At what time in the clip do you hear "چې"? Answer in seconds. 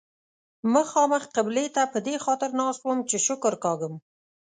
3.09-3.17